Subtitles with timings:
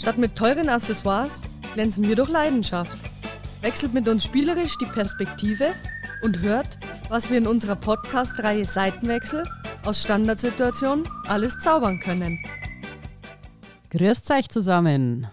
[0.00, 1.42] Statt mit teuren Accessoires
[1.74, 2.96] glänzen wir durch Leidenschaft.
[3.60, 5.74] Wechselt mit uns spielerisch die Perspektive
[6.22, 6.78] und hört,
[7.10, 9.46] was wir in unserer Podcast-Reihe Seitenwechsel
[9.84, 12.42] aus Standardsituationen alles zaubern können.
[13.90, 15.26] Grüßt euch zusammen.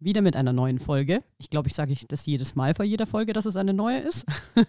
[0.00, 1.22] Wieder mit einer neuen Folge.
[1.38, 4.26] Ich glaube, ich sage das jedes Mal vor jeder Folge, dass es eine neue ist.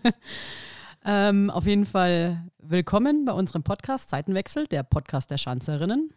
[1.04, 6.12] ähm, auf jeden Fall willkommen bei unserem Podcast Seitenwechsel, der Podcast der Schanzerinnen.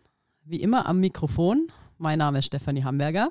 [0.44, 1.70] Wie immer am Mikrofon.
[1.98, 3.30] Mein Name ist Stefanie Hamburger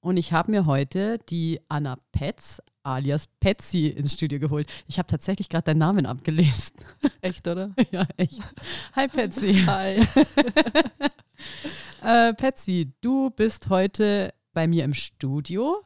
[0.00, 4.68] und ich habe mir heute die Anna Petz alias Petsy ins Studio geholt.
[4.86, 6.76] Ich habe tatsächlich gerade deinen Namen abgelesen.
[7.22, 7.74] Echt, oder?
[7.90, 8.40] ja, echt.
[8.94, 9.54] Hi Petsy.
[9.66, 10.06] Hi.
[12.02, 15.82] äh, Petsy, du bist heute bei mir im Studio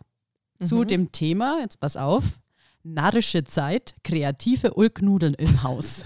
[0.58, 0.66] mhm.
[0.66, 2.40] zu dem Thema, jetzt pass auf,
[2.84, 6.04] Narrische Zeit, kreative Ulknudeln im Haus.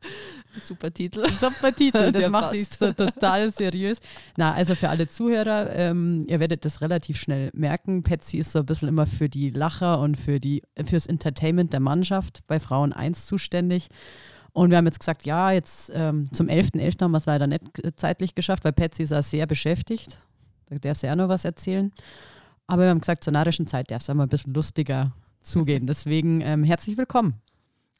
[0.60, 1.26] Super Titel.
[1.32, 3.98] Super Titel, das macht dich so total seriös.
[4.36, 8.02] Na, also für alle Zuhörer, ähm, ihr werdet das relativ schnell merken.
[8.02, 11.80] Patsy ist so ein bisschen immer für die Lacher und für die, fürs Entertainment der
[11.80, 13.88] Mannschaft bei Frauen 1 zuständig.
[14.52, 16.76] Und wir haben jetzt gesagt, ja, jetzt ähm, zum 11.11.
[16.76, 17.02] .11.
[17.02, 17.64] haben wir es leider nicht
[17.96, 20.18] zeitlich geschafft, weil Patsy ist auch sehr beschäftigt.
[20.66, 21.92] Da darf sie auch noch was erzählen.
[22.68, 25.12] Aber wir haben gesagt, zur narrischen Zeit darf es einmal ein bisschen lustiger
[25.44, 25.86] zugehen.
[25.86, 27.40] Deswegen ähm, herzlich willkommen.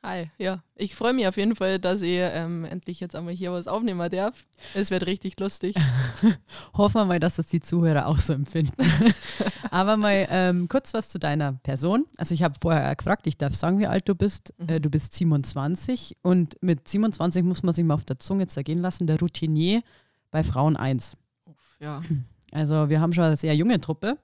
[0.05, 0.63] Hi, ja.
[0.75, 4.07] Ich freue mich auf jeden Fall, dass ich ähm, endlich jetzt einmal hier was aufnehmen
[4.11, 4.45] darf.
[4.75, 5.77] Es wird richtig lustig.
[6.75, 8.75] Hoffen wir mal, dass das die Zuhörer auch so empfinden.
[9.71, 12.05] Aber mal ähm, kurz was zu deiner Person.
[12.19, 14.53] Also ich habe vorher gefragt, ich darf sagen, wie alt du bist.
[14.59, 14.69] Mhm.
[14.69, 18.81] Äh, du bist 27 und mit 27 muss man sich mal auf der Zunge zergehen
[18.81, 19.83] lassen, der Routinier
[20.31, 21.17] bei Frauen 1.
[21.47, 22.03] Uff, ja.
[22.53, 24.19] Also wir haben schon eine sehr junge Truppe.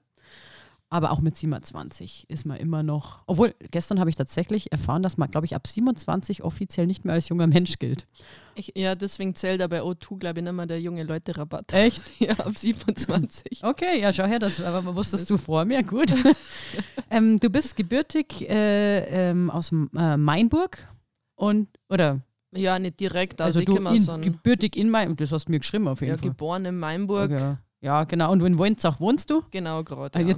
[0.93, 3.23] Aber auch mit 27 ist man immer noch.
[3.25, 7.13] Obwohl, gestern habe ich tatsächlich erfahren, dass man, glaube ich, ab 27 offiziell nicht mehr
[7.13, 8.07] als junger Mensch gilt.
[8.55, 11.73] Ich, ja, deswegen zählt aber O2, glaube ich, mehr der junge Leute-Rabatt.
[11.73, 12.01] Echt?
[12.19, 13.63] Ja, ab 27.
[13.63, 16.13] Okay, ja, schau her, das aber wusstest das du vor mir, gut.
[17.09, 20.89] ähm, du bist gebürtig äh, ähm, aus äh, Mainburg
[21.35, 22.19] und, oder?
[22.53, 23.39] Ja, nicht direkt.
[23.39, 26.17] Also, also du in, gebürtig in Mainburg, das hast du mir geschrieben auf jeden ja,
[26.17, 26.25] Fall.
[26.25, 27.31] Ja, geboren in Mainburg.
[27.31, 27.55] Okay.
[27.81, 28.31] Ja, genau.
[28.31, 29.43] Und in Weinzach wohnst du?
[29.49, 30.17] Genau, gerade.
[30.17, 30.35] Ah, ja.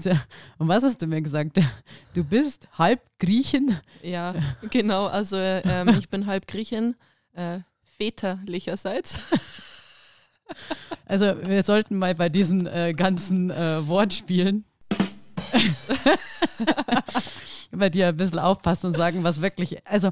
[0.58, 1.60] und was hast du mir gesagt?
[2.14, 3.78] Du bist halb Griechin?
[4.02, 4.34] Ja,
[4.72, 5.08] genau.
[5.08, 6.96] Also ähm, ich bin halb Griechin,
[7.34, 7.60] äh,
[7.98, 9.20] väterlicherseits.
[11.06, 14.66] Also wir sollten mal bei diesen äh, ganzen äh, Wortspielen
[17.72, 20.12] bei dir ein bisschen aufpassen und sagen, was wirklich, also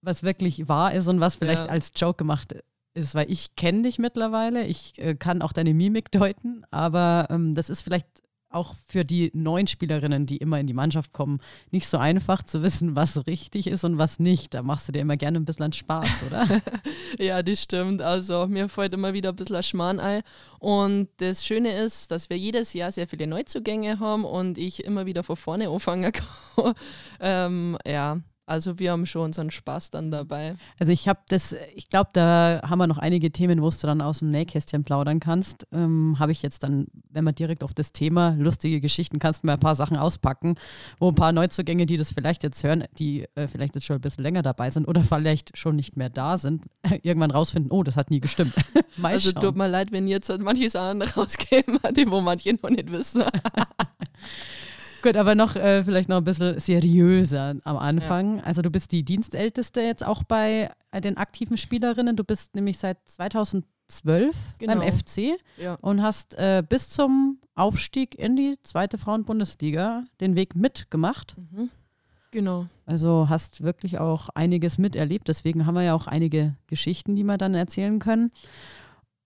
[0.00, 1.66] was wirklich wahr ist und was vielleicht ja.
[1.66, 2.54] als Joke gemacht
[2.94, 7.54] ist, weil ich kenne dich mittlerweile, ich äh, kann auch deine Mimik deuten, aber ähm,
[7.54, 8.06] das ist vielleicht
[8.50, 11.40] auch für die neuen Spielerinnen, die immer in die Mannschaft kommen,
[11.70, 14.54] nicht so einfach zu wissen, was richtig ist und was nicht.
[14.54, 16.60] Da machst du dir immer gerne ein bisschen Spaß, oder?
[17.18, 18.02] ja, das stimmt.
[18.02, 20.22] Also mir fällt immer wieder ein bisschen ein.
[20.58, 25.06] Und das Schöne ist, dass wir jedes Jahr sehr viele Neuzugänge haben und ich immer
[25.06, 26.12] wieder von vorne anfangen
[26.56, 26.74] kann.
[27.20, 30.56] ähm, ja, also wir haben schon unseren Spaß dann dabei.
[30.78, 34.00] Also ich habe das, ich glaube, da haben wir noch einige Themen, wo du dann
[34.00, 35.68] aus dem Nähkästchen plaudern kannst.
[35.72, 39.46] Ähm, habe ich jetzt dann, wenn man direkt auf das Thema lustige Geschichten, kannst du
[39.46, 40.56] mir ein paar Sachen auspacken,
[40.98, 44.00] wo ein paar Neuzugänge, die das vielleicht jetzt hören, die äh, vielleicht jetzt schon ein
[44.00, 46.64] bisschen länger dabei sind oder vielleicht schon nicht mehr da sind,
[47.02, 48.54] irgendwann rausfinden, oh, das hat nie gestimmt.
[49.02, 52.90] also tut mir leid, wenn jetzt halt manche Sachen rauskämen, die wo manche noch nicht
[52.90, 53.22] wissen.
[55.02, 58.38] Gut, aber noch äh, vielleicht noch ein bisschen seriöser am Anfang.
[58.38, 58.44] Ja.
[58.44, 62.16] Also du bist die Dienstälteste jetzt auch bei den aktiven Spielerinnen.
[62.16, 64.76] Du bist nämlich seit 2012 genau.
[64.76, 65.74] beim FC ja.
[65.80, 71.36] und hast äh, bis zum Aufstieg in die zweite Frauenbundesliga den Weg mitgemacht.
[71.38, 71.70] Mhm.
[72.30, 72.66] Genau.
[72.86, 75.28] Also hast wirklich auch einiges miterlebt.
[75.28, 78.30] Deswegen haben wir ja auch einige Geschichten, die wir dann erzählen können.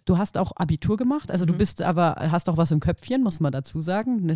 [0.07, 1.49] Du hast auch Abitur gemacht, also mhm.
[1.49, 4.27] du bist aber, hast auch was im Köpfchen, muss man dazu sagen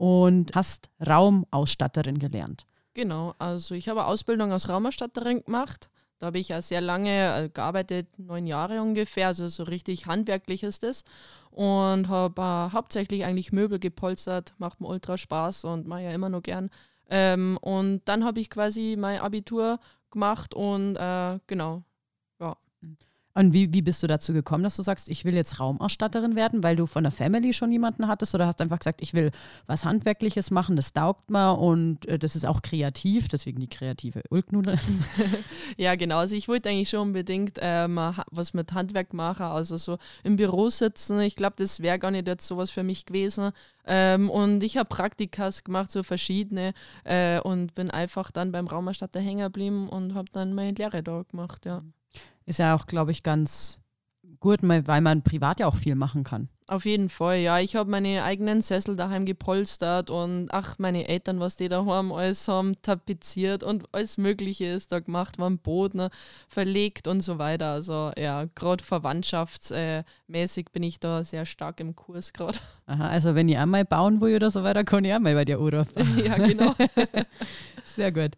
[0.00, 2.64] und hast Raumausstatterin gelernt.
[2.94, 5.90] Genau, also ich habe Ausbildung als Raumausstatterin gemacht.
[6.18, 10.62] Da habe ich ja sehr lange äh, gearbeitet, neun Jahre ungefähr, also so richtig handwerklich
[10.62, 11.04] ist das.
[11.50, 16.30] Und habe äh, hauptsächlich eigentlich Möbel gepolstert, macht mir ultra Spaß und mache ja immer
[16.30, 16.70] noch gern.
[17.10, 19.80] Ähm, und dann habe ich quasi mein Abitur
[20.10, 21.82] gemacht und äh, genau,
[22.40, 22.56] ja.
[23.34, 23.40] Mhm.
[23.40, 26.62] Und wie, wie bist du dazu gekommen, dass du sagst, ich will jetzt Raumausstatterin werden,
[26.62, 29.30] weil du von der Family schon jemanden hattest oder hast einfach gesagt, ich will
[29.66, 34.22] was Handwerkliches machen, das taugt mir und äh, das ist auch kreativ, deswegen die kreative
[34.30, 34.78] Ulknudel.
[35.76, 36.18] ja, genau.
[36.18, 37.98] Also ich wollte eigentlich schon unbedingt ähm,
[38.30, 41.20] was mit Handwerk machen, also so im Büro sitzen.
[41.20, 43.50] Ich glaube, das wäre gar nicht jetzt sowas für mich gewesen.
[43.86, 46.74] Ähm, und ich habe Praktikas gemacht, so verschiedene,
[47.04, 51.22] äh, und bin einfach dann beim Raumausstatter hängen geblieben und habe dann meine Lehre da
[51.22, 51.82] gemacht, ja.
[52.50, 53.78] Ist ja auch, glaube ich, ganz
[54.40, 56.48] gut, weil man privat ja auch viel machen kann.
[56.66, 57.60] Auf jeden Fall, ja.
[57.60, 62.48] Ich habe meine eigenen Sessel daheim gepolstert und ach, meine Eltern, was die daheim alles
[62.48, 66.08] haben, tapeziert und alles Mögliche ist da gemacht, waren Boden
[66.48, 67.70] verlegt und so weiter.
[67.70, 72.58] Also ja, gerade verwandtschaftsmäßig bin ich da sehr stark im Kurs gerade.
[72.86, 75.44] Aha, also wenn ich einmal bauen will oder so weiter, kann ich auch mal bei
[75.44, 76.18] dir anrufen.
[76.24, 76.74] ja, genau.
[77.84, 78.32] sehr gut.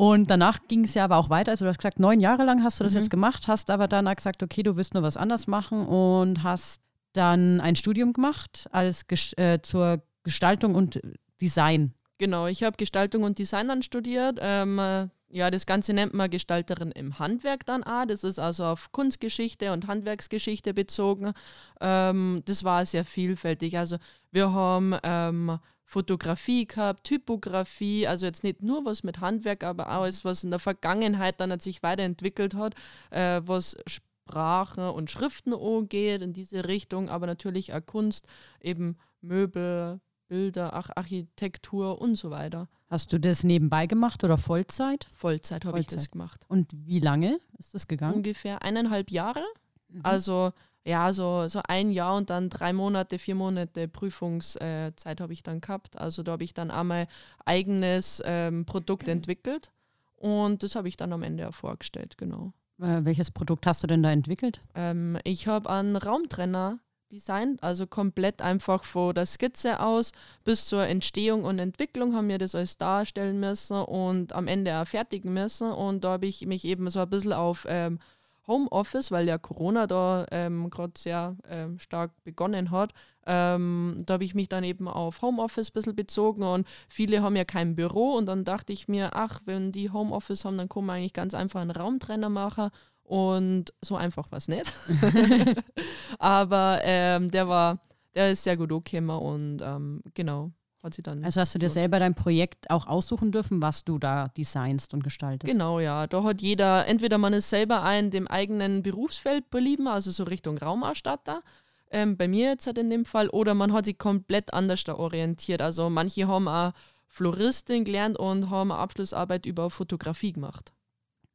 [0.00, 1.50] Und danach ging es ja aber auch weiter.
[1.50, 3.00] Also du hast gesagt, neun Jahre lang hast du das mhm.
[3.00, 6.80] jetzt gemacht, hast aber danach gesagt, okay, du willst nur was anders machen und hast
[7.12, 9.04] dann ein Studium gemacht als
[9.36, 10.98] äh, zur Gestaltung und
[11.42, 11.92] Design.
[12.16, 14.38] Genau, ich habe Gestaltung und Design dann studiert.
[14.40, 18.06] Ähm, äh, ja, das Ganze nennt man Gestalterin im Handwerk dann auch.
[18.06, 21.34] Das ist also auf Kunstgeschichte und Handwerksgeschichte bezogen.
[21.78, 23.76] Ähm, das war sehr vielfältig.
[23.76, 23.98] Also
[24.32, 25.58] wir haben ähm,
[25.90, 30.50] Fotografie gehabt, Typografie, also jetzt nicht nur was mit Handwerk, aber auch alles, was in
[30.50, 32.76] der Vergangenheit dann sich weiterentwickelt hat,
[33.10, 38.28] äh, was Sprache und Schriften angeht, in diese Richtung, aber natürlich auch Kunst,
[38.60, 42.68] eben Möbel, Bilder, Ach Architektur und so weiter.
[42.86, 45.08] Hast du das nebenbei gemacht oder Vollzeit?
[45.12, 46.44] Vollzeit habe ich das gemacht.
[46.46, 48.14] Und wie lange ist das gegangen?
[48.14, 49.42] Ungefähr eineinhalb Jahre.
[49.88, 50.02] Mhm.
[50.04, 50.52] Also
[50.84, 55.60] ja, so, so ein Jahr und dann drei Monate, vier Monate Prüfungszeit habe ich dann
[55.60, 55.98] gehabt.
[55.98, 57.06] Also da habe ich dann einmal
[57.44, 59.70] eigenes ähm, Produkt entwickelt
[60.16, 62.52] und das habe ich dann am Ende auch vorgestellt, genau.
[62.80, 64.60] Äh, welches Produkt hast du denn da entwickelt?
[64.74, 66.78] Ähm, ich habe einen Raumtrenner
[67.12, 70.12] designt, also komplett einfach von der Skizze aus
[70.44, 74.86] bis zur Entstehung und Entwicklung haben wir das alles darstellen müssen und am Ende auch
[74.86, 75.70] fertigen müssen.
[75.72, 77.98] Und da habe ich mich eben so ein bisschen auf ähm,
[78.46, 82.92] Homeoffice, weil ja Corona da ähm, gerade sehr ähm, stark begonnen hat.
[83.26, 87.36] Ähm, da habe ich mich dann eben auf Homeoffice ein bisschen bezogen und viele haben
[87.36, 90.86] ja kein Büro und dann dachte ich mir, ach, wenn die Homeoffice haben, dann kann
[90.86, 92.70] man eigentlich ganz einfach einen Raumtrenner machen
[93.04, 94.72] und so einfach war es nicht.
[96.18, 97.80] Aber ähm, der war,
[98.14, 100.52] der ist sehr gut angekommen und ähm, genau
[100.82, 101.24] hat sie dann.
[101.24, 105.04] Also hast du dir selber dein Projekt auch aussuchen dürfen, was du da designst und
[105.04, 105.52] gestaltest?
[105.52, 106.06] Genau, ja.
[106.06, 110.58] Da hat jeder, entweder man ist selber ein dem eigenen Berufsfeld belieben, also so Richtung
[110.58, 111.42] Raumausstatter.
[111.90, 114.94] Ähm, bei mir jetzt halt in dem Fall, oder man hat sich komplett anders da
[114.94, 115.60] orientiert.
[115.60, 116.72] Also manche haben auch
[117.08, 120.72] Floristin gelernt und haben eine Abschlussarbeit über Fotografie gemacht.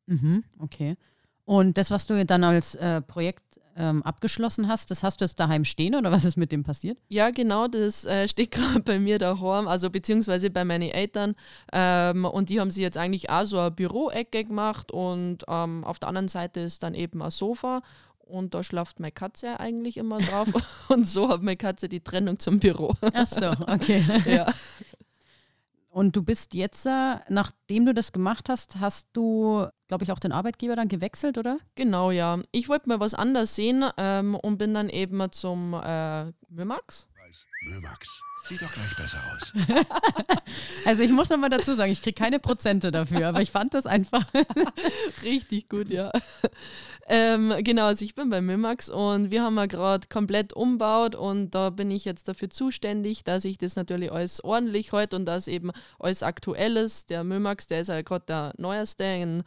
[0.06, 0.96] Mhm, okay.
[1.44, 5.39] Und das, was du dann als äh, Projekt ähm, abgeschlossen hast, das hast du jetzt
[5.39, 6.98] daheim stehen oder was ist mit dem passiert?
[7.10, 11.36] Ja, genau, das äh, steht gerade bei mir daheim, also beziehungsweise bei meinen Eltern.
[11.72, 16.00] Ähm, und die haben sich jetzt eigentlich auch so eine Büroecke gemacht und ähm, auf
[16.00, 17.81] der anderen Seite ist dann eben ein Sofa
[18.25, 20.48] und da schlaft meine Katze eigentlich immer drauf.
[20.89, 22.94] und so hat meine Katze die Trennung zum Büro.
[23.13, 24.04] Ach so, okay.
[24.25, 24.51] ja.
[25.96, 30.20] Und du bist jetzt, äh, nachdem du das gemacht hast, hast du, glaube ich, auch
[30.20, 31.58] den Arbeitgeber dann gewechselt, oder?
[31.76, 32.42] Genau, ja.
[32.52, 36.34] Ich wollte mal was anderes sehen ähm, und bin dann eben zum äh,
[37.64, 37.82] Mömax.
[37.82, 38.22] Mömax.
[38.44, 39.54] Sieht doch gleich besser aus.
[40.86, 43.88] also ich muss nochmal dazu sagen, ich kriege keine Prozente dafür, aber ich fand das
[43.88, 44.24] einfach
[45.24, 46.12] richtig gut, ja.
[47.08, 51.56] Ähm, genau, also ich bin bei Mimax und wir haben ja gerade komplett umbaut und
[51.56, 55.48] da bin ich jetzt dafür zuständig, dass ich das natürlich alles ordentlich halte und dass
[55.48, 57.10] eben alles aktuell ist.
[57.10, 59.44] Der Mimax, der ist ja gerade der neueste in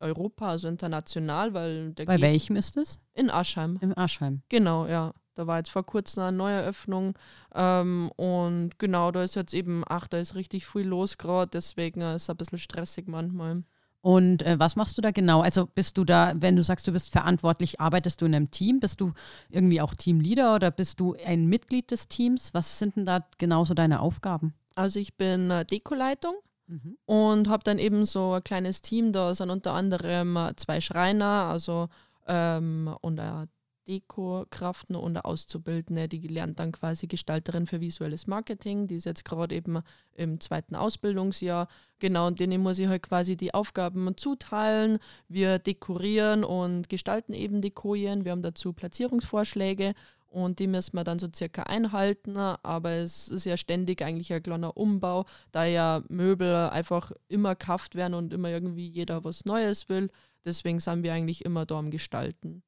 [0.00, 3.00] Europa, also international, weil der Bei welchem ist es?
[3.14, 3.78] In Aschheim.
[3.80, 4.42] In Aschheim.
[4.48, 5.12] Genau, ja.
[5.34, 7.14] Da war jetzt vor kurzem eine Neueröffnung
[7.54, 12.00] ähm, und genau, da ist jetzt eben, ach, da ist richtig viel los gerade, deswegen
[12.02, 13.64] ist es ein bisschen stressig manchmal.
[14.02, 15.42] Und äh, was machst du da genau?
[15.42, 18.80] Also bist du da, wenn du sagst, du bist verantwortlich, arbeitest du in einem Team?
[18.80, 19.12] Bist du
[19.48, 22.52] irgendwie auch Teamleader oder bist du ein Mitglied des Teams?
[22.52, 24.54] Was sind denn da genauso deine Aufgaben?
[24.74, 26.34] Also ich bin äh, Dekoleitung
[26.66, 26.98] mhm.
[27.06, 29.12] und habe dann eben so ein kleines Team.
[29.12, 31.88] Da sind unter anderem äh, zwei Schreiner, also
[32.26, 33.48] ähm, und ein
[33.88, 38.86] Deko-Kraften und Auszubildende, die lernt dann quasi Gestalterin für visuelles Marketing.
[38.86, 39.82] Die ist jetzt gerade eben
[40.14, 41.68] im zweiten Ausbildungsjahr.
[41.98, 44.98] Genau, und denen muss ich halt quasi die Aufgaben zuteilen.
[45.28, 48.24] Wir dekorieren und gestalten eben Dekoien.
[48.24, 49.94] Wir haben dazu Platzierungsvorschläge
[50.28, 52.36] und die müssen wir dann so circa einhalten.
[52.36, 57.94] Aber es ist ja ständig eigentlich ein kleiner Umbau, da ja Möbel einfach immer kauft
[57.94, 60.10] werden und immer irgendwie jeder was Neues will.
[60.44, 62.62] Deswegen sind wir eigentlich immer da am Gestalten.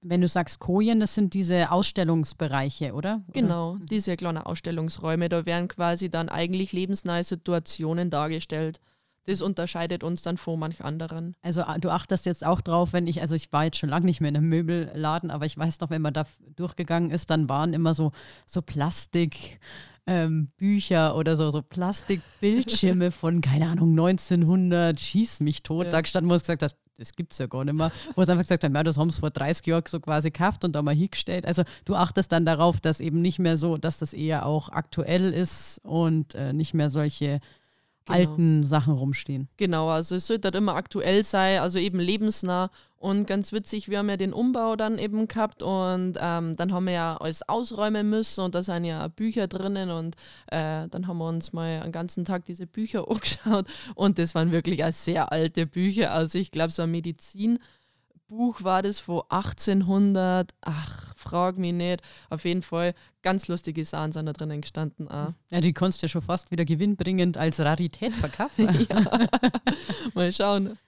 [0.00, 3.22] Wenn du sagst Kojen, das sind diese Ausstellungsbereiche, oder?
[3.32, 3.84] Genau, oder?
[3.86, 8.80] diese kleinen Ausstellungsräume, da werden quasi dann eigentlich lebensnahe Situationen dargestellt.
[9.28, 11.36] Das unterscheidet uns dann von manch anderen.
[11.42, 14.06] Also ah, du achtest jetzt auch drauf, wenn ich, also ich war jetzt schon lange
[14.06, 16.24] nicht mehr in einem Möbelladen, aber ich weiß noch, wenn man da
[16.56, 18.12] durchgegangen ist, dann waren immer so,
[18.46, 19.60] so Plastik.
[20.06, 25.84] Ähm, Bücher oder so, so Plastikbildschirme von, keine Ahnung, 1900, schieß mich tot.
[25.84, 25.90] Ja.
[25.90, 28.28] Da stand, wo du gesagt hast, das gibt es ja gar nicht mehr, wo es
[28.28, 30.82] einfach gesagt haben, ja, das haben sie vor 30 Jahren so quasi gekauft und da
[30.82, 31.46] mal hingestellt.
[31.46, 35.32] Also du achtest dann darauf, dass eben nicht mehr so, dass das eher auch aktuell
[35.32, 37.40] ist und äh, nicht mehr solche
[38.08, 38.18] genau.
[38.18, 39.48] alten Sachen rumstehen.
[39.56, 42.70] Genau, also es sollte halt immer aktuell sein, also eben lebensnah.
[43.00, 46.86] Und ganz witzig, wir haben ja den Umbau dann eben gehabt und ähm, dann haben
[46.86, 50.16] wir ja alles ausräumen müssen und da sind ja Bücher drinnen und
[50.48, 54.50] äh, dann haben wir uns mal einen ganzen Tag diese Bücher angeschaut und das waren
[54.50, 56.12] wirklich auch sehr alte Bücher.
[56.12, 57.60] Also ich glaube, so ein Medizin.
[58.28, 62.02] Buch war das von 1800, ach, frag mich nicht.
[62.28, 65.08] Auf jeden Fall ganz lustige Sachen sind da drinnen gestanden.
[65.08, 65.32] Auch.
[65.50, 68.86] Ja, die konntest du ja schon fast wieder gewinnbringend als Rarität verkaufen.
[68.90, 69.28] ja.
[70.14, 70.78] Mal schauen.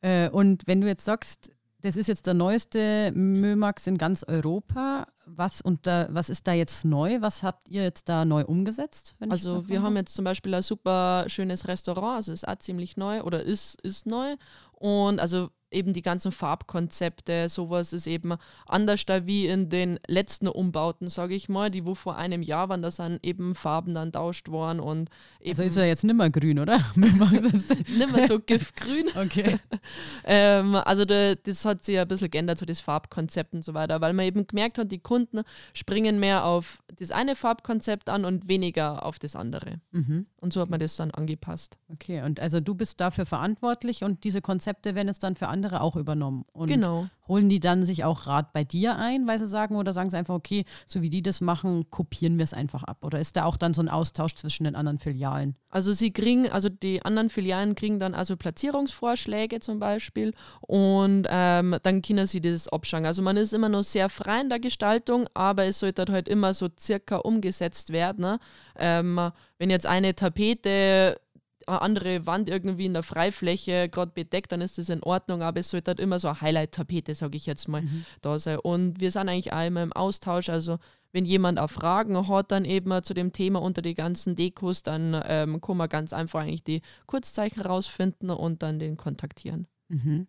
[0.00, 1.50] Äh, und wenn du jetzt sagst,
[1.82, 5.06] das ist jetzt der neueste Mömax in ganz Europa.
[5.26, 7.20] Was, und da, was ist da jetzt neu?
[7.20, 9.16] Was habt ihr jetzt da neu umgesetzt?
[9.28, 13.22] also wir haben jetzt zum Beispiel ein super schönes Restaurant, also ist auch ziemlich neu
[13.22, 14.36] oder ist, ist neu.
[14.72, 18.34] Und also eben die ganzen Farbkonzepte, sowas ist eben
[18.66, 22.68] anders da wie in den letzten Umbauten, sage ich mal, die wo vor einem Jahr
[22.68, 25.10] waren, da sind eben Farben dann tauscht worden und
[25.46, 26.80] Also ist er jetzt nimmer grün, oder?
[26.96, 29.08] nimmer so giftgrün.
[29.14, 29.58] Okay.
[30.24, 34.00] ähm, also da, das hat sich ein bisschen geändert, so das Farbkonzept und so weiter,
[34.00, 35.42] weil man eben gemerkt hat, die Kunden
[35.74, 39.80] springen mehr auf das eine Farbkonzept an und weniger auf das andere.
[39.92, 40.26] Mhm.
[40.40, 41.78] Und so hat man das dann angepasst.
[41.88, 45.65] Okay, und also du bist dafür verantwortlich und diese Konzepte werden jetzt dann für andere
[45.72, 46.44] auch übernommen.
[46.52, 47.06] Und genau.
[47.28, 50.16] holen die dann sich auch Rat bei dir ein, weil sie sagen, oder sagen sie
[50.16, 53.04] einfach, okay, so wie die das machen, kopieren wir es einfach ab?
[53.04, 55.56] Oder ist da auch dann so ein Austausch zwischen den anderen Filialen?
[55.68, 61.76] Also sie kriegen, also die anderen Filialen kriegen dann also Platzierungsvorschläge zum Beispiel und ähm,
[61.82, 63.04] dann können sie das abschauen.
[63.04, 66.54] Also man ist immer noch sehr frei in der Gestaltung, aber es sollte halt immer
[66.54, 68.22] so circa umgesetzt werden.
[68.22, 68.38] Ne?
[68.78, 71.20] Ähm, wenn jetzt eine Tapete
[71.66, 75.70] andere Wand irgendwie in der Freifläche gerade bedeckt, dann ist das in Ordnung, aber es
[75.70, 78.04] sollte halt immer so eine Highlight-Tapete, sage ich jetzt mal, mhm.
[78.20, 78.58] da sein.
[78.58, 80.78] Und wir sind eigentlich auch immer im Austausch, also
[81.12, 85.20] wenn jemand auch Fragen hat, dann eben zu dem Thema unter die ganzen Dekos, dann
[85.26, 89.66] ähm, kann man ganz einfach eigentlich die Kurzzeichen rausfinden und dann den kontaktieren.
[89.88, 90.26] Mhm.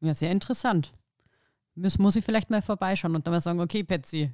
[0.00, 0.92] Ja, sehr interessant.
[1.74, 4.32] Muss, muss ich vielleicht mal vorbeischauen und dann mal sagen, okay, Patsy,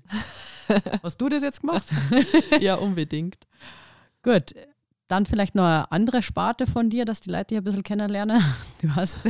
[1.02, 1.88] hast du das jetzt gemacht?
[2.60, 3.36] ja, unbedingt.
[4.22, 4.54] Gut,
[5.10, 8.42] dann vielleicht noch eine andere Sparte von dir, dass die Leute dich ein bisschen kennenlernen.
[8.80, 9.20] Du hast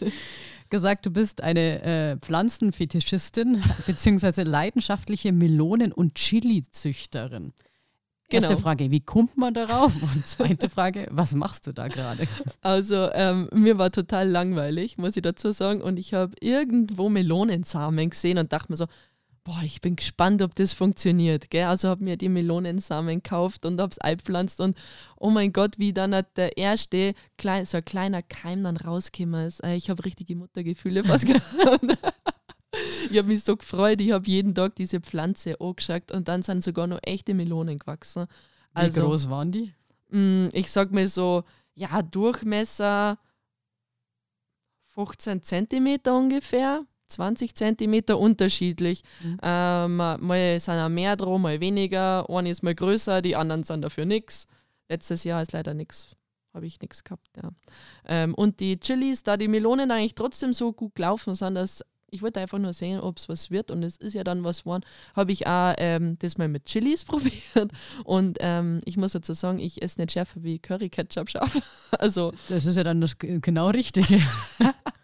[0.70, 7.52] gesagt, du bist eine äh, Pflanzenfetischistin beziehungsweise leidenschaftliche Melonen- und Chili-Züchterin.
[8.32, 8.60] Erste genau.
[8.60, 9.92] Frage, wie kommt man darauf?
[10.02, 12.26] Und zweite Frage, was machst du da gerade?
[12.62, 15.82] Also ähm, mir war total langweilig, muss ich dazu sagen.
[15.82, 18.86] Und ich habe irgendwo Melonensamen gesehen und dachte mir so,
[19.44, 21.50] boah, ich bin gespannt, ob das funktioniert.
[21.50, 21.64] Gell?
[21.64, 24.76] Also habe mir die Melonensamen gekauft und habe es eingepflanzt und
[25.16, 29.46] oh mein Gott, wie dann hat der erste, klein, so ein kleiner Keim dann rausgekommen
[29.46, 29.62] ist.
[29.64, 31.84] Äh, ich habe richtige Muttergefühle fast gehabt.
[33.10, 36.62] ich habe mich so gefreut, ich habe jeden Tag diese Pflanze angeschaut und dann sind
[36.62, 38.26] sogar noch echte Melonen gewachsen.
[38.74, 39.72] Also, wie groß waren die?
[40.10, 41.44] Mh, mm, ich sag mir so,
[41.74, 43.18] ja, Durchmesser
[44.88, 46.84] 15 Zentimeter ungefähr.
[47.10, 49.02] 20 Zentimeter unterschiedlich.
[49.22, 49.38] Mhm.
[49.42, 52.28] Ähm, mal sind auch mehr drum, mal weniger.
[52.28, 54.46] Eine ist mal größer, die anderen sind dafür nichts.
[54.88, 56.16] Letztes Jahr ist leider nichts.
[56.52, 57.50] Habe ich nichts gehabt, ja.
[58.06, 62.22] Ähm, und die Chilis, da die Melonen eigentlich trotzdem so gut gelaufen sind, dass ich
[62.22, 64.84] wollte einfach nur sehen, ob es was wird und es ist ja dann was geworden,
[65.14, 67.70] habe ich auch ähm, das mal mit Chilis probiert
[68.04, 71.62] und ähm, ich muss dazu sagen, ich esse nicht schärfer wie Curry-Ketchup scharf.
[71.98, 74.20] also das ist ja dann das genau Richtige.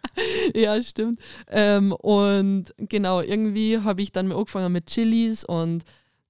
[0.55, 1.19] ja, stimmt.
[1.47, 5.83] Ähm, und genau, irgendwie habe ich dann angefangen mit Chilis und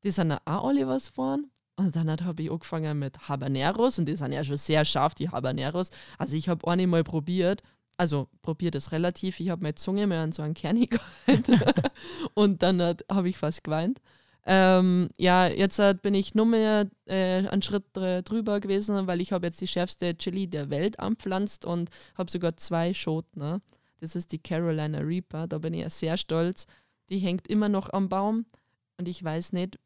[0.03, 1.51] die sind auch alle was geworden.
[1.75, 5.29] Und dann habe ich angefangen mit Habaneros und die sind ja schon sehr scharf, die
[5.29, 5.91] Habaneros.
[6.17, 7.61] Also ich habe eine mal probiert,
[7.97, 10.75] also probiert es relativ, ich habe meine Zunge mehr an so einen Kern
[11.27, 11.61] gehalten
[12.33, 13.99] und dann habe ich fast geweint.
[14.49, 19.33] Ähm, ja, jetzt äh, bin ich nur mehr äh, einen Schritt drüber gewesen, weil ich
[19.33, 23.39] habe jetzt die schärfste Chili der Welt anpflanzt und habe sogar zwei Schoten.
[23.39, 23.61] Ne?
[23.99, 25.47] Das ist die Carolina Reaper.
[25.47, 26.65] Da bin ich sehr stolz.
[27.09, 28.45] Die hängt immer noch am Baum
[28.97, 29.79] und ich weiß nicht,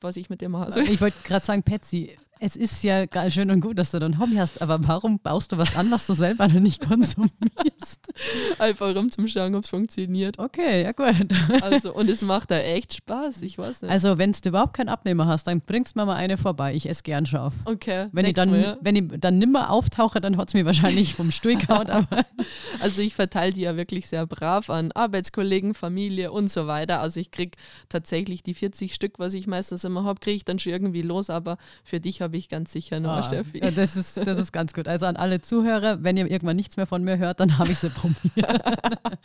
[0.00, 0.78] was ich mit dem mache.
[0.80, 4.36] Ich wollte gerade sagen, Patsy, es ist ja schön und gut, dass du ein Hobby
[4.36, 7.32] hast, aber warum baust du was an, was du selber noch nicht konsumierst?
[8.58, 10.38] Einfach um zu schauen, ob es funktioniert.
[10.38, 11.32] Okay, ja gut.
[11.62, 13.90] Also, und es macht da echt Spaß, ich weiß nicht.
[13.90, 16.74] Also, wenn du überhaupt keinen Abnehmer hast, dann bringst du mir mal eine vorbei.
[16.74, 17.54] Ich esse gern scharf.
[17.64, 18.08] Okay.
[18.12, 18.76] Wenn ich, dann, mal, ja.
[18.80, 21.88] wenn ich dann nimmer auftauche, dann hat es mir wahrscheinlich vom Stuhl gehauen.
[21.90, 22.24] aber
[22.80, 27.00] also, ich verteile die ja wirklich sehr brav an Arbeitskollegen, Familie und so weiter.
[27.00, 27.56] Also, ich kriege
[27.88, 31.30] tatsächlich die 40 Stück, was ich meistens immer habe, kriege ich dann schon irgendwie los,
[31.30, 33.58] aber für dich habe ich ganz sicher noch, Ah, Steffi.
[33.62, 34.88] ja, das, ist, das ist ganz gut.
[34.88, 37.78] Also an alle Zuhörer, wenn ihr irgendwann nichts mehr von mir hört, dann habe ich
[37.78, 38.62] sie probiert.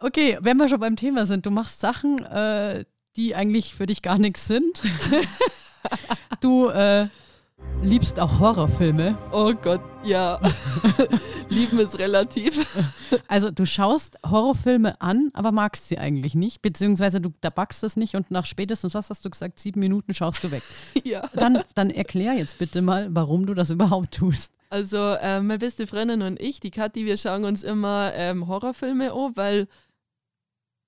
[0.00, 2.84] okay, wenn wir schon beim Thema sind, du machst Sachen, äh,
[3.16, 4.82] die eigentlich für dich gar nichts sind.
[6.40, 7.08] du äh,
[7.82, 9.16] liebst auch Horrorfilme.
[9.30, 10.40] Oh Gott, ja.
[11.48, 12.66] Lieben ist relativ.
[13.28, 17.96] Also du schaust Horrorfilme an, aber magst sie eigentlich nicht, beziehungsweise du da backst es
[17.96, 20.62] nicht und nach spätestens, was hast du gesagt, sieben Minuten schaust du weg.
[21.04, 21.28] ja.
[21.34, 24.52] Dann, dann erklär jetzt bitte mal, warum du das überhaupt tust.
[24.70, 29.12] Also äh, meine beste Freundin und ich, die Kathi, wir schauen uns immer ähm, Horrorfilme
[29.12, 29.68] an, weil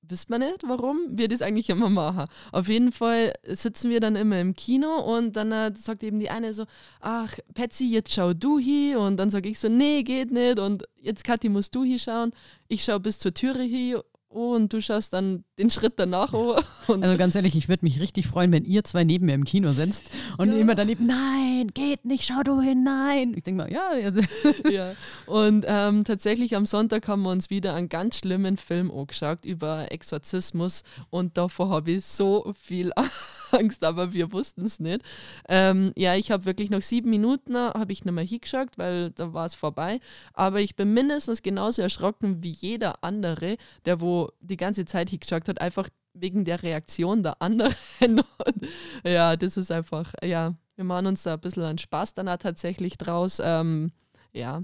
[0.09, 2.27] wisst man nicht, warum wir das eigentlich immer machen.
[2.53, 6.31] Auf jeden Fall sitzen wir dann immer im Kino und dann äh, sagt eben die
[6.31, 6.65] eine so,
[7.01, 10.85] ach Patsy, jetzt schau du hier und dann sage ich so, nee, geht nicht und
[11.01, 12.31] jetzt Kathi musst du hier schauen.
[12.69, 16.63] Ich schaue bis zur Türe hier und du schaust dann den Schritt danach an.
[16.89, 19.45] Und Also ganz ehrlich, ich würde mich richtig freuen, wenn ihr zwei neben mir im
[19.45, 20.59] Kino sitzt und Ja.
[20.59, 23.35] immer daneben, nein, geht nicht, schau du hin, nein.
[23.37, 24.21] Ich denke mal, ja, also,
[24.71, 24.95] ja.
[25.27, 29.91] Und ähm, tatsächlich am Sonntag haben wir uns wieder einen ganz schlimmen Film angeschaut über
[29.91, 32.93] Exorzismus und davor habe ich so viel
[33.53, 35.03] Angst, aber wir wussten es nicht.
[35.49, 39.33] Ähm, ja, ich habe wirklich noch sieben Minuten habe ich nicht mehr hingeschaut, weil da
[39.33, 40.01] war es vorbei.
[40.35, 45.49] Aber ich bin mindestens genauso erschrocken wie jeder andere, der wo die ganze Zeit hingeschaut
[45.49, 47.75] hat, einfach wegen der Reaktion der anderen.
[48.01, 48.67] Und,
[49.05, 52.37] ja, das ist einfach, ja, wir machen uns da ein bisschen einen Spaß dann auch
[52.37, 53.41] tatsächlich draus.
[53.43, 53.93] Ähm,
[54.33, 54.63] ja,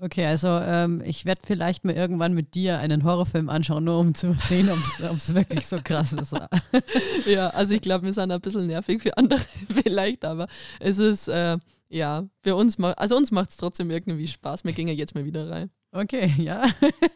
[0.00, 4.14] okay, also ähm, ich werde vielleicht mal irgendwann mit dir einen Horrorfilm anschauen, nur um
[4.14, 6.34] zu sehen, ob es wirklich so krass ist.
[7.26, 10.48] ja, also ich glaube, wir sind ein bisschen nervig für andere vielleicht, aber
[10.80, 11.58] es ist, äh,
[11.88, 14.64] ja, für uns, ma also uns macht es trotzdem irgendwie Spaß.
[14.64, 15.70] Wir gehen ja jetzt mal wieder rein.
[15.92, 16.64] Okay, ja.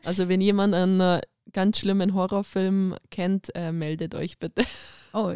[0.05, 1.21] Also wenn jemand einen äh,
[1.53, 4.63] ganz schlimmen Horrorfilm kennt, äh, meldet euch bitte.
[5.13, 5.33] Oh,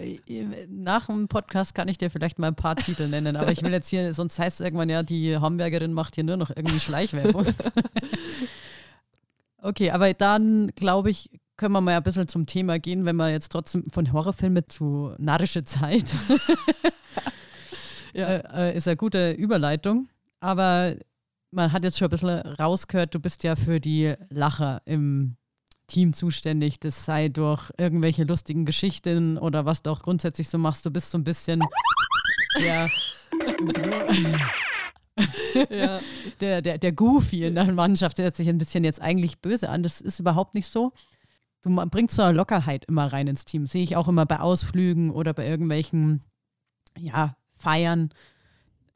[0.69, 3.73] nach dem Podcast kann ich dir vielleicht mal ein paar Titel nennen, aber ich will
[3.73, 7.47] jetzt hier, sonst heißt es irgendwann ja, die Hamburgerin macht hier nur noch irgendwie Schleichwerbung.
[9.63, 13.31] okay, aber dann glaube ich, können wir mal ein bisschen zum Thema gehen, wenn wir
[13.31, 16.15] jetzt trotzdem von Horrorfilmen zu narrische Zeit.
[18.15, 18.27] Ja.
[18.27, 20.09] äh, äh, ist eine gute Überleitung.
[20.41, 20.95] Aber
[21.51, 25.37] man hat jetzt schon ein bisschen rausgehört, du bist ja für die Lacher im
[25.93, 26.81] Team zuständig.
[26.81, 30.87] Das sei durch irgendwelche lustigen Geschichten oder was du auch grundsätzlich so machst.
[30.87, 31.63] Du bist so ein bisschen
[32.67, 32.87] ja,
[35.71, 36.01] ja.
[36.41, 38.19] der, der, der Goofy in der Mannschaft.
[38.19, 39.83] Der hört sich ein bisschen jetzt eigentlich böse an.
[39.83, 40.93] Das ist überhaupt nicht so.
[41.61, 43.67] Du bringst so eine Lockerheit immer rein ins Team.
[43.67, 46.23] Sehe ich auch immer bei Ausflügen oder bei irgendwelchen
[46.99, 48.11] ja, Feiern.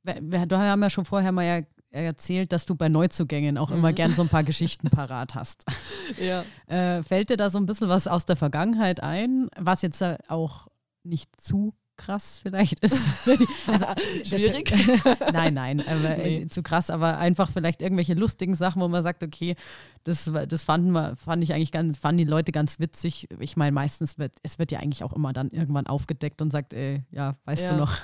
[0.02, 1.60] Wir, wir haben ja schon vorher mal ja
[2.04, 3.94] erzählt, dass du bei Neuzugängen auch immer Mhm.
[3.94, 5.64] gern so ein paar Geschichten parat hast.
[6.20, 6.44] ja.
[6.66, 10.18] Äh, fällt dir da so ein bisschen was aus der Vergangenheit ein, was jetzt äh,
[10.28, 10.68] auch
[11.02, 12.98] nicht zu krass vielleicht ist?
[13.26, 14.70] also, das- Schwierig?
[15.32, 16.48] nein, nein, aber, äh, Nee.
[16.48, 19.56] zu krass, aber einfach vielleicht irgendwelche lustigen Sachen, wo man sagt, okay,
[20.04, 23.28] das, das fanden wir, fand ich eigentlich ganz, fanden die Leute ganz witzig.
[23.40, 26.74] Ich meine, meistens wird, es wird ja eigentlich auch immer dann irgendwann aufgedeckt und sagt,
[26.74, 27.70] ey, ja, weißt Ja.
[27.70, 27.94] du noch.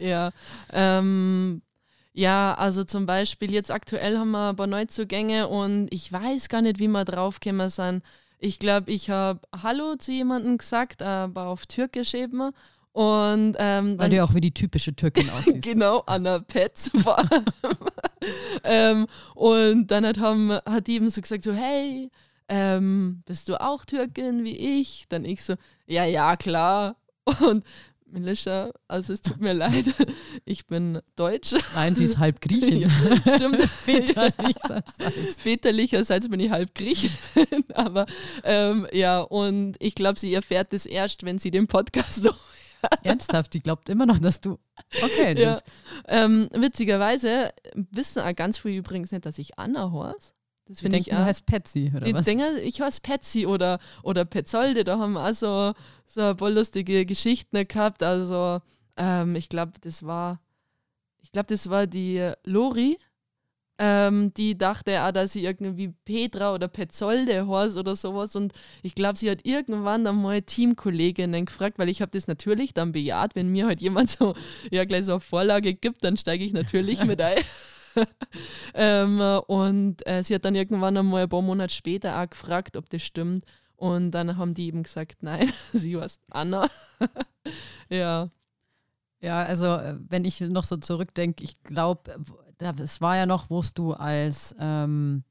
[0.00, 0.30] ja.
[0.72, 1.62] Ähm,
[2.16, 6.62] ja, also zum Beispiel jetzt aktuell haben wir ein paar Neuzugänge und ich weiß gar
[6.62, 8.02] nicht, wie wir draufgekommen sind.
[8.38, 12.52] Ich glaube, ich habe Hallo zu jemandem gesagt, aber auf Türkisch eben.
[12.92, 15.60] Und ähm, Weil du ja auch wie die typische Türkin aussiehst.
[15.60, 17.44] Genau, Anna Petz allem.
[18.64, 22.10] ähm, und dann hat, haben, hat die eben so gesagt, so, hey,
[22.48, 25.04] ähm, bist du auch Türkin wie ich?
[25.10, 26.96] Dann ich so, ja, ja, klar.
[27.46, 27.62] Und
[28.06, 29.84] Melissa, also es tut mir leid,
[30.44, 31.54] ich bin Deutsch.
[31.74, 32.82] Nein, sie ist halb Griechin.
[32.82, 32.90] Ja,
[33.36, 33.60] stimmt.
[33.84, 34.92] Väterlicherseits.
[35.38, 37.10] Väterlicherseits bin ich halb Griechin.
[37.74, 38.06] Aber
[38.44, 42.30] ähm, ja, und ich glaube, sie erfährt es erst, wenn sie den Podcast so
[43.02, 44.58] Ernsthaft, die glaubt immer noch, dass du.
[45.02, 45.58] Okay, Ja.
[46.06, 50.35] Ähm, witzigerweise wissen auch ganz viele übrigens nicht, dass ich Anna heiße.
[50.68, 52.24] Das finde ich denken, du heißt Patsy, oder Die was?
[52.24, 55.72] denken, ich heiße Patsy oder, oder Petzolde, da haben wir auch so,
[56.06, 58.02] so ein paar lustige Geschichten gehabt.
[58.02, 58.60] Also,
[58.96, 60.40] ähm, ich glaube, das war,
[61.22, 62.98] ich glaube, das war die Lori,
[63.78, 68.34] ähm, die dachte auch, dass sie irgendwie Petra oder Petzolde heißt oder sowas.
[68.34, 68.52] Und
[68.82, 73.34] ich glaube, sie hat irgendwann einmal Teamkolleginnen gefragt, weil ich habe das natürlich dann bejaht,
[73.34, 74.34] wenn mir halt jemand so,
[74.70, 77.36] ja, gleich so eine Vorlage gibt, dann steige ich natürlich mit ein.
[78.74, 82.88] ähm, und äh, sie hat dann irgendwann einmal ein paar Monate später auch gefragt, ob
[82.90, 83.44] das stimmt.
[83.76, 86.68] Und dann haben die eben gesagt, nein, sie heißt Anna.
[87.88, 88.30] ja.
[89.20, 92.18] Ja, also äh, wenn ich noch so zurückdenke, ich glaube,
[92.78, 95.24] es war ja noch, wo du als ähm,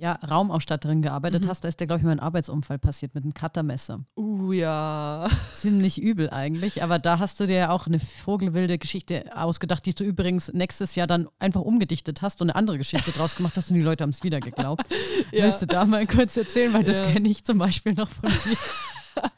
[0.00, 1.48] ja, Raumausstatterin gearbeitet Mhm.
[1.48, 4.04] hast, da ist dir, glaube ich, mal ein Arbeitsunfall passiert mit einem Cuttermesser.
[4.16, 5.26] Uh, ja.
[5.54, 9.94] Ziemlich übel eigentlich, aber da hast du dir ja auch eine vogelwilde Geschichte ausgedacht, die
[9.94, 13.70] du übrigens nächstes Jahr dann einfach umgedichtet hast und eine andere Geschichte draus gemacht hast
[13.70, 14.84] und die Leute haben es wieder geglaubt.
[15.32, 15.44] Ja.
[15.44, 17.06] Willst du da mal kurz erzählen, weil das Ja.
[17.06, 18.56] kenne ich zum Beispiel noch von dir.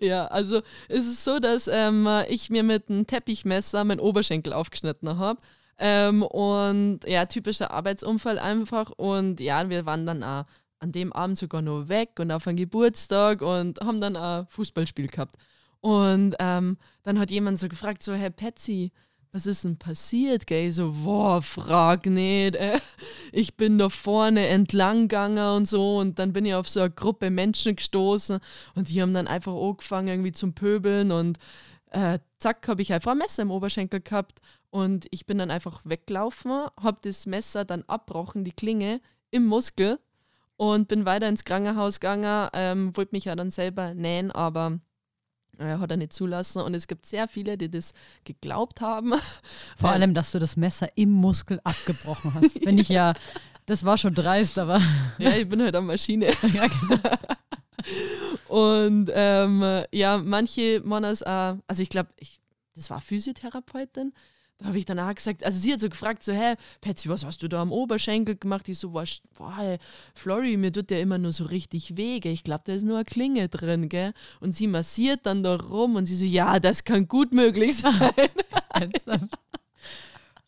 [0.00, 5.18] Ja, also es ist so, dass ähm, ich mir mit einem Teppichmesser meinen Oberschenkel aufgeschnitten
[5.18, 5.38] habe.
[5.78, 8.90] Ähm, und ja, typischer Arbeitsunfall einfach.
[8.90, 10.44] Und ja, wir waren dann auch
[10.78, 15.06] an dem Abend sogar noch weg und auf einen Geburtstag und haben dann ein Fußballspiel
[15.06, 15.36] gehabt.
[15.80, 18.92] Und ähm, dann hat jemand so gefragt, so, Herr Patsy,
[19.32, 20.68] was ist denn passiert, gell?
[20.68, 22.78] Ich so, boah, frag nicht, äh.
[23.32, 26.90] Ich bin da vorne entlang gegangen und so und dann bin ich auf so eine
[26.90, 28.40] Gruppe Menschen gestoßen
[28.74, 31.38] und die haben dann einfach angefangen irgendwie zum Pöbeln und
[31.90, 34.40] äh, zack, habe ich einfach ein Messer im Oberschenkel gehabt
[34.72, 40.00] und ich bin dann einfach weggelaufen, habe das Messer dann abbrochen, die Klinge, im Muskel
[40.56, 44.80] und bin weiter ins Krankenhaus gegangen, ähm, wollte mich ja dann selber nähen, aber
[45.58, 47.92] äh, hat er nicht zulassen und es gibt sehr viele, die das
[48.24, 49.12] geglaubt haben.
[49.76, 49.94] Vor Ja.
[49.94, 52.58] allem, dass du das Messer im Muskel abgebrochen hast.
[52.62, 53.12] Finde ich ja,
[53.66, 54.80] das war schon dreist, aber
[55.18, 56.26] Ja, ich bin halt eine Maschine.
[56.54, 56.98] ja, genau.
[58.48, 62.40] Und ähm, ja, manche machen es auch, also ich glaube, ich,
[62.74, 64.12] das war Physiotherapeutin.
[64.62, 67.24] Da habe ich dann auch gesagt, also sie hat so gefragt, so, hä, Patsy, was
[67.24, 68.68] hast du da am Oberschenkel gemacht?
[68.68, 69.78] Ich so, was, boah, hey,
[70.14, 72.32] Flori, mir tut der immer nur so richtig weh, gell?
[72.32, 74.14] Ich glaube, da ist nur eine Klinge drin, gell?
[74.38, 78.10] Und sie massiert dann da rum und sie so, ja, das kann gut möglich sein.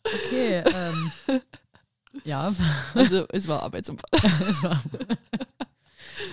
[0.05, 1.11] Okay, ähm,
[2.23, 2.53] ja.
[2.93, 4.09] Also es war Arbeitsunfall.
[4.49, 4.81] Es war-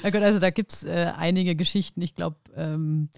[0.02, 2.02] Na gut, also da gibt es äh, einige Geschichten.
[2.02, 3.08] Ich glaube, ähm,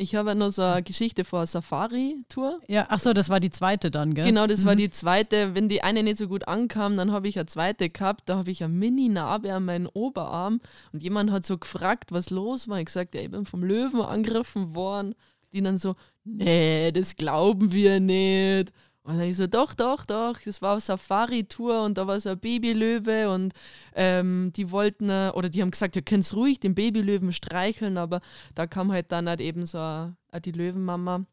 [0.00, 2.60] Ich habe noch so eine Geschichte vor Safari-Tour.
[2.68, 4.24] ja, ach so, das war die zweite dann, gell?
[4.26, 4.78] Genau, das war Mhm.
[4.78, 5.56] die zweite.
[5.56, 8.28] Wenn die eine nicht so gut ankam, dann habe ich eine zweite gehabt.
[8.28, 10.60] Da habe ich eine Mini-Narbe an meinen Oberarm
[10.92, 12.78] und jemand hat so gefragt, was los war.
[12.78, 15.16] Ich gesagt, ja, ich bin vom Löwen angegriffen worden.
[15.52, 18.70] Die dann so, nee, das glauben wir nicht.
[19.08, 22.28] Und dann ich so, doch, doch, doch, das war eine Safari-Tour und da war so
[22.28, 23.54] ein Babylöwe und
[23.94, 28.20] ähm, die wollten, äh, oder die haben gesagt, ihr könnt ruhig den Babylöwen streicheln, aber
[28.54, 31.24] da kam halt dann halt eben so äh, die Löwenmama.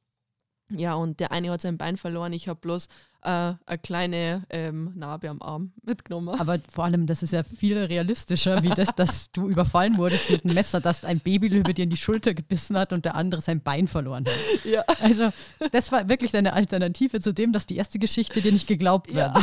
[0.69, 2.34] Ja, und der eine hat sein Bein verloren.
[2.34, 2.88] Ich habe bloß
[3.21, 6.39] äh, eine kleine ähm, Narbe am Arm mitgenommen.
[6.39, 10.43] Aber vor allem, das ist ja viel realistischer, wie das, dass du überfallen wurdest mit
[10.43, 13.62] einem Messer, dass ein Babylöwe dir in die Schulter gebissen hat und der andere sein
[13.62, 14.65] Bein verloren hat.
[14.65, 14.82] Ja.
[15.01, 15.30] Also,
[15.71, 19.36] das war wirklich deine Alternative zu dem, dass die erste Geschichte dir nicht geglaubt wird.
[19.36, 19.41] Ja.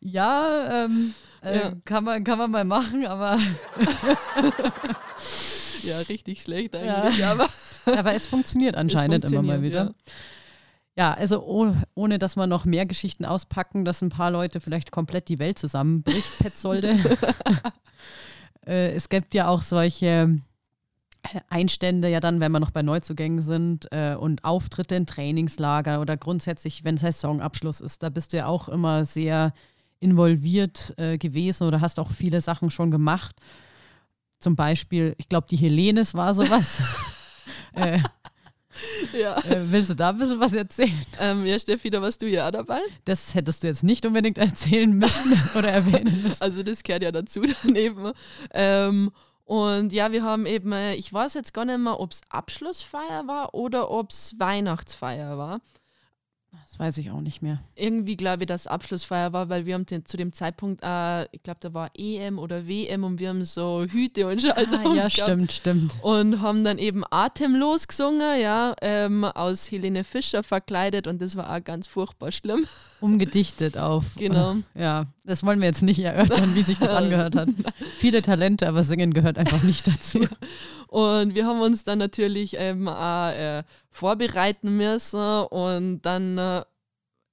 [0.00, 1.72] Ja, ähm, äh, Ja.
[1.84, 3.36] Kann, man, kann man mal machen, aber,
[5.82, 7.26] ja, richtig schlecht eigentlich.
[7.26, 7.48] Aber
[7.96, 9.94] aber es funktioniert anscheinend immer mal funktioniert, wieder.
[10.98, 14.90] Ja, also oh, ohne dass wir noch mehr Geschichten auspacken, dass ein paar Leute vielleicht
[14.90, 16.96] komplett die Welt zusammenbricht, Petsolde.
[18.66, 20.40] äh, es gibt ja auch solche
[21.22, 26.00] äh, Einstände, ja dann, wenn wir noch bei Neuzugängen sind äh, und Auftritte in Trainingslager
[26.00, 29.52] oder grundsätzlich, wenn Saisonabschluss ist, da bist du ja auch immer sehr
[30.00, 33.36] involviert äh, gewesen oder hast auch viele Sachen schon gemacht.
[34.40, 36.80] Zum Beispiel, ich glaube, die Helenes war sowas.
[37.74, 38.00] äh,
[39.18, 39.36] ja.
[39.38, 41.06] äh, willst du da ein bisschen was erzählen?
[41.18, 42.80] Ähm, ja, Steffi, da warst du ja auch dabei.
[43.04, 46.42] Das hättest du jetzt nicht unbedingt erzählen müssen oder erwähnen müssen.
[46.42, 48.12] Also das gehört ja dazu daneben.
[48.52, 49.10] Ähm,
[49.44, 53.26] und ja, wir haben eben, äh, ich weiß jetzt gar nicht mehr, ob es Abschlussfeier
[53.26, 55.60] war oder ob es Weihnachtsfeier war.
[56.78, 57.60] Das weiß ich auch nicht mehr.
[57.74, 61.42] Irgendwie glaube ich, dass Abschlussfeier war, weil wir haben den, zu dem Zeitpunkt, äh, ich
[61.42, 65.10] glaube, da war EM oder WM und wir haben so Hüte und Schals Ah, ja,
[65.10, 65.92] stimmt, stimmt.
[66.02, 71.52] und haben dann eben atemlos gesungen, ja, ähm, aus Helene Fischer verkleidet und das war
[71.52, 72.64] auch ganz furchtbar schlimm.
[73.00, 74.14] Umgedichtet auf.
[74.16, 74.56] Genau.
[74.74, 77.48] Ja, das wollen wir jetzt nicht erörtern, wie sich das angehört hat.
[77.98, 80.26] Viele Talente, aber Singen gehört einfach nicht dazu.
[80.88, 86.62] Und wir haben uns dann natürlich eben auch äh, vorbereiten müssen und dann äh,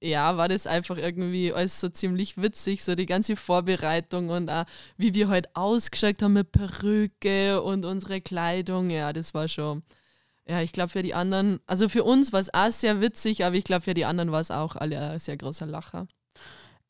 [0.00, 4.64] ja, war das einfach irgendwie alles so ziemlich witzig, so die ganze Vorbereitung und auch
[4.96, 9.82] wie wir halt ausgeschaut haben mit Perücke und unsere Kleidung, ja, das war schon,
[10.46, 13.56] ja, ich glaube für die anderen, also für uns war es auch sehr witzig, aber
[13.56, 16.06] ich glaube für die anderen war es auch alle ein sehr großer Lacher.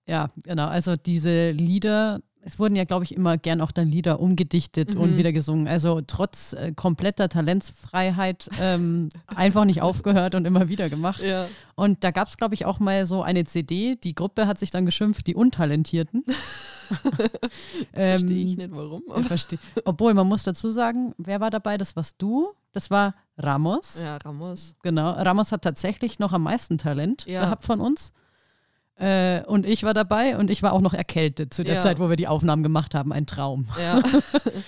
[0.07, 0.69] Ja, genau.
[0.69, 5.13] Also diese Lieder, es wurden ja, glaube ich, immer gern auch dann Lieder umgedichtet und
[5.15, 5.17] Mhm.
[5.19, 5.67] wieder gesungen.
[5.67, 11.21] Also trotz äh, kompletter Talentsfreiheit ähm, einfach nicht aufgehört und immer wieder gemacht.
[11.21, 11.49] Ja.
[11.75, 13.97] Und da gab es, glaube ich, auch mal so eine CD.
[13.97, 16.25] Die Gruppe hat sich dann geschimpft, die Untalentierten.
[17.93, 19.03] ähm, Verstehe ich nicht warum.
[19.09, 21.77] ja, versteh- Obwohl, man muss dazu sagen, wer war dabei?
[21.79, 22.51] Das warst du.
[22.73, 24.01] Das war Ramos.
[24.03, 24.77] Ja, Ramos.
[24.83, 25.11] Genau.
[25.11, 27.41] Ramos hat tatsächlich noch am meisten Talent Ja.
[27.45, 28.13] gehabt von uns.
[28.99, 31.81] Äh, und ich war dabei und ich war auch noch erkältet zu der Ja.
[31.81, 33.13] Zeit, wo wir die Aufnahmen gemacht haben.
[33.13, 33.69] Ein Traum.
[33.81, 34.03] Ja.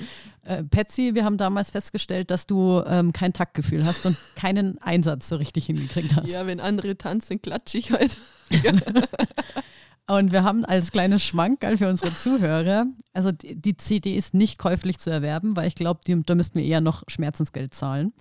[0.44, 5.28] Äh, Patsy, wir haben damals festgestellt, dass du ähm, kein Taktgefühl hast und keinen Einsatz
[5.28, 6.30] so richtig hingekriegt hast.
[6.30, 8.16] ja, wenn andere tanzen, klatsche ich halt.
[10.06, 14.58] Und wir haben als kleines Schmankerl für unsere Zuhörer, also die, die CD ist nicht
[14.58, 18.14] käuflich zu erwerben, weil ich glaube, da müssten wir eher noch Schmerzensgeld zahlen.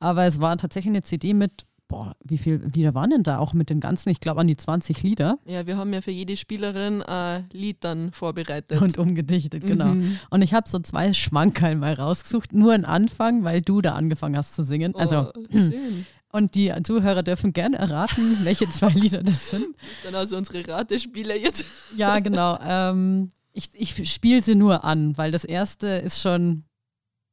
[0.00, 3.38] Aber es war tatsächlich eine CD mit, boah, wie viele Lieder waren denn da?
[3.38, 6.10] Auch mit den ganzen, ich glaube an die 20 Lieder Ja, wir haben ja für
[6.10, 8.80] jede Spielerin ein Lied dann vorbereitet.
[8.80, 9.94] und umgedichtet, genau.
[9.94, 10.18] Mhm.
[10.30, 14.36] Und ich habe so zwei Schmankerl mal rausgesucht, nur einen Anfang, weil du da angefangen
[14.36, 14.94] hast zu singen.
[14.94, 16.06] Also, oh, schön.
[16.32, 19.66] und die Zuhörer dürfen gerne erraten, welche zwei Lieder das sind.
[19.78, 21.64] Das sind also unsere Ratespiele jetzt.
[21.96, 22.58] Ja, genau.
[22.60, 26.64] Ähm, ich ich spiele sie nur an, weil das erste ist schon,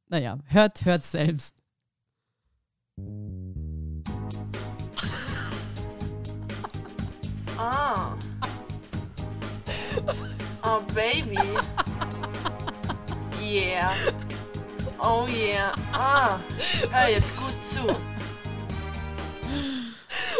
[0.08, 1.56] naja, hört, hört selbst.
[7.64, 8.16] Ah.
[10.64, 11.38] Oh, baby.
[13.40, 13.94] Yeah.
[14.98, 15.72] Oh, yeah.
[15.92, 16.40] Ah.
[16.90, 17.86] Hör jetzt gut zu.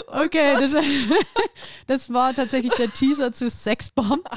[0.09, 0.75] Okay, das,
[1.87, 4.29] das war tatsächlich der Teaser zu Sexbomb.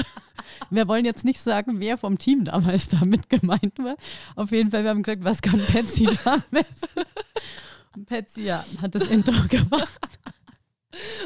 [0.69, 3.95] Wir wollen jetzt nicht sagen, wer vom Team damals damit gemeint war.
[4.35, 6.67] Auf jeden Fall, wir haben gesagt, was kann Patsy damit?
[7.95, 9.99] Und Patsy, ja, hat das Intro gemacht.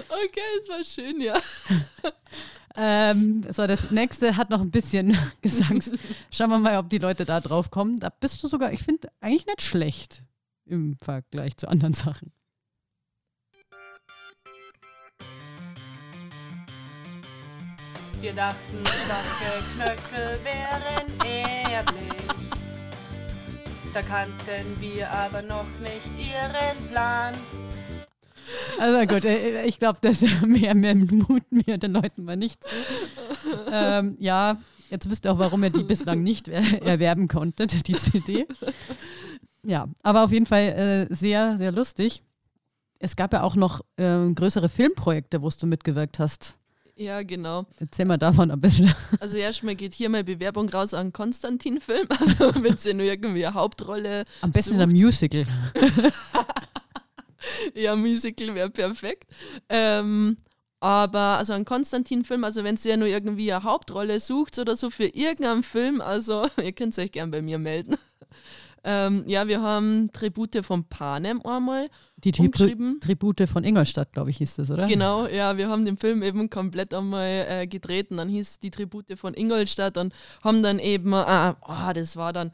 [0.09, 1.39] Okay, es war schön, ja.
[2.75, 5.91] Ähm, so, das nächste hat noch ein bisschen Gesangs.
[6.31, 7.97] Schauen wir mal, ob die Leute da drauf kommen.
[7.97, 10.23] Da bist du sogar, ich finde, eigentlich nicht schlecht
[10.65, 12.31] im Vergleich zu anderen Sachen.
[18.21, 21.19] Wir dachten, starke Knöchel wären
[21.71, 22.13] erblich.
[23.93, 27.33] Da kannten wir aber noch nicht ihren Plan.
[28.79, 32.69] Also gut, äh, ich glaube, das mehr, mehr muten wir den Leuten mal nicht zu.
[33.71, 34.57] Ähm, ja,
[34.89, 38.47] jetzt wisst ihr auch, warum ihr die bislang nicht er erwerben konntet, die CD.
[39.63, 42.23] Ja, aber auf jeden Fall äh, sehr, sehr lustig.
[42.99, 46.57] Es gab ja auch noch äh, größere Filmprojekte, wo du mitgewirkt hast.
[46.99, 47.65] Ja, genau.
[47.79, 48.93] Erzähl mal davon ein bisschen.
[49.21, 52.07] Also erstmal geht hier mal Bewerbung raus an Konstantin-Film.
[52.19, 55.05] Also wenn sie nur irgendwie eine Hauptrolle Am besten in einem sucht.
[55.05, 55.45] Musical.
[57.75, 59.29] Ja, Musical wäre perfekt.
[59.69, 60.37] Ähm,
[60.79, 65.05] aber also ein Konstantin-Film, also wenn ihr nur irgendwie eine Hauptrolle sucht oder so für
[65.05, 67.95] irgendeinen Film, also ihr könnt euch gern bei mir melden.
[68.83, 72.49] Ähm, ja, wir haben Tribute von Panem einmal Die Tri.
[72.49, 74.87] Tribute von Ingolstadt, glaube ich, hieß das, oder?
[74.87, 78.71] Genau, ja, wir haben den Film eben komplett einmal äh, gedreht und dann hieß die
[78.71, 82.51] Tribute von Ingolstadt und haben dann eben, äh, oh, das war dann,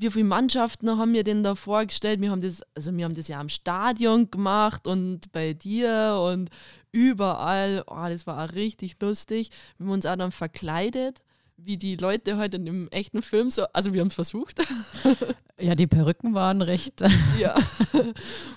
[0.00, 2.20] wie viele Mannschaften haben wir denn da vorgestellt?
[2.20, 6.50] Wir haben das, also wir haben das ja am Stadion gemacht und bei dir und
[6.92, 9.50] überall, oh, das war auch richtig lustig.
[9.76, 11.22] Wir haben uns auch dann verkleidet,
[11.56, 14.60] wie die Leute heute in dem echten Film so, also wir haben es versucht.
[15.60, 17.02] Ja, die Perücken waren recht.
[17.40, 17.56] Ja.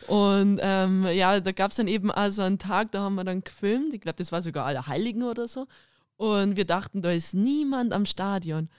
[0.05, 3.43] Und ähm, ja, da gab es dann eben also einen Tag, da haben wir dann
[3.43, 3.95] gefilmt.
[3.95, 5.65] Ich glaube, das war sogar Allerheiligen oder so.
[6.17, 8.69] Und wir dachten, da ist niemand am Stadion.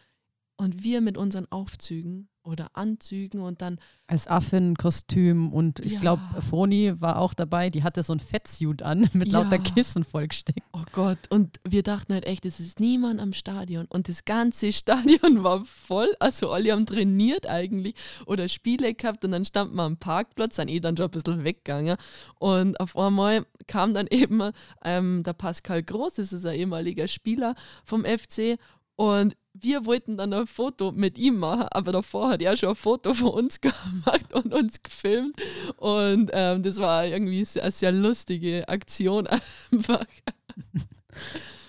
[0.56, 3.78] Und wir mit unseren Aufzügen oder Anzügen und dann,
[4.08, 6.00] Als Affenkostüm und ich Ja.
[6.00, 9.40] glaube, Froni war auch dabei, die hatte so ein Fettsuit an mit Ja.
[9.42, 10.60] lauter Kissen vollgesteckt.
[10.72, 13.86] oh Gott, und wir dachten halt echt, es ist niemand am Stadion.
[13.88, 16.12] Und das ganze Stadion war voll.
[16.20, 17.94] Also alle haben trainiert eigentlich
[18.26, 21.44] oder Spiele gehabt und dann standen wir am Parkplatz, sind eh dann schon ein bisschen
[21.44, 21.96] weggegangen.
[22.38, 24.42] Und auf einmal kam dann eben
[24.84, 28.58] ähm, der Pascal Groß, das ist ein ehemaliger Spieler vom FC.
[28.96, 32.74] Und wir wollten dann ein Foto mit ihm machen, aber davor hat er schon ein
[32.74, 35.36] Foto von uns gemacht und uns gefilmt.
[35.76, 40.04] Und ähm, das war irgendwie eine sehr lustige Aktion einfach.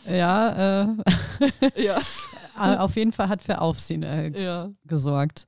[0.05, 0.87] Ja, äh,
[1.81, 1.99] Ja,
[2.55, 4.71] auf jeden Fall hat für Aufsehen äh, ja.
[4.85, 5.47] gesorgt.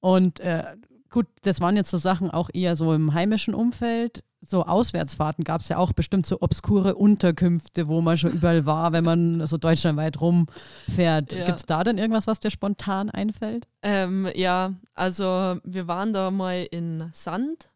[0.00, 0.76] Und äh,
[1.08, 4.24] gut, das waren jetzt so Sachen auch eher so im heimischen Umfeld.
[4.44, 8.92] So Auswärtsfahrten gab es ja auch bestimmt so obskure Unterkünfte, wo man schon überall war,
[8.92, 11.32] wenn man so deutschlandweit rumfährt.
[11.32, 11.46] Ja.
[11.46, 13.68] Gibt es da denn irgendwas, was dir spontan einfällt?
[13.82, 17.68] Ähm, ja, also wir waren da mal in Sand,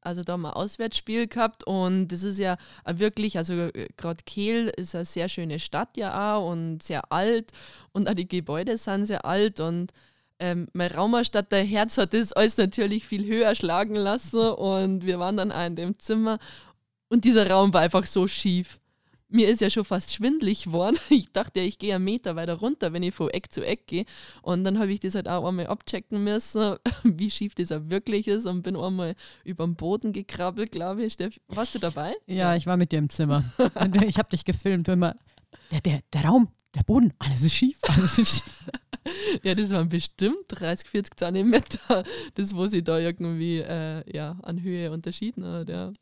[0.00, 2.56] also da haben wir ein Auswärtsspiel gehabt und das ist ja
[2.86, 7.52] wirklich, also gerade Kehl ist eine sehr schöne Stadt ja auch und sehr alt
[7.92, 9.92] und auch die Gebäude sind sehr alt und
[10.42, 10.90] ähm, mein
[11.52, 15.66] der Herz hat das alles natürlich viel höher schlagen lassen und wir waren dann auch
[15.66, 16.40] in dem Zimmer
[17.08, 18.80] und dieser Raum war einfach so schief.
[19.28, 20.98] mir ist ja schon fast schwindlig geworden.
[21.10, 23.86] Ich dachte ja, ich gehe einen Meter weiter runter, wenn ich von Eck zu Eck
[23.86, 24.04] gehe.
[24.42, 28.26] Und dann habe ich das halt auch einmal abchecken müssen, wie schief das auch wirklich
[28.26, 31.12] ist und bin einmal über den Boden gekrabbelt, glaube ich.
[31.12, 32.14] Steff, warst du dabei?
[32.26, 33.44] Ja, ich war mit dir im Zimmer.
[34.06, 35.14] ich habe dich gefilmt, immer,
[35.70, 38.70] der, der, der Raum, der Boden, alles ist schief, alles ist schief.
[39.42, 44.62] ja, das waren bestimmt 30, 40 Zentimeter, das, wo sie da irgendwie äh, ja, an
[44.62, 45.68] Höhe unterschieden hat.
[45.68, 45.92] Ja.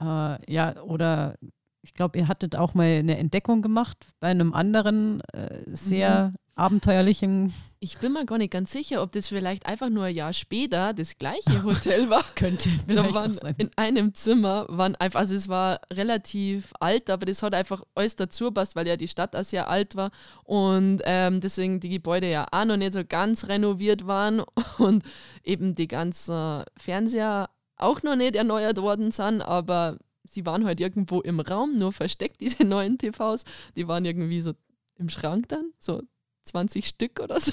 [0.00, 1.36] Äh, ja, oder
[1.84, 6.36] ich glaube, ihr hattet auch mal eine Entdeckung gemacht bei einem anderen äh, sehr mhm.
[6.54, 7.52] abenteuerlichen.
[7.78, 10.94] Ich bin mir gar nicht ganz sicher, ob das vielleicht einfach nur ein Jahr später
[10.94, 12.24] das gleiche Hotel war.
[12.36, 13.54] Könnte da waren sein.
[13.58, 18.16] In einem Zimmer waren einfach, also es war relativ alt, aber das hat einfach alles
[18.16, 20.10] dazu passt, weil ja die Stadt auch sehr alt war
[20.44, 24.42] und ähm, deswegen die Gebäude ja auch noch nicht so ganz renoviert waren
[24.78, 25.04] und
[25.42, 31.20] eben die ganzen Fernseher auch noch nicht erneuert worden sind, aber sie waren halt irgendwo
[31.20, 33.44] im Raum, nur versteckt, diese neuen TVs.
[33.76, 34.52] Die waren irgendwie so
[34.96, 36.02] im Schrank dann, so
[36.44, 37.52] 20 Stück oder so.